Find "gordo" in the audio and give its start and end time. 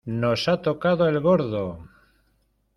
1.19-1.87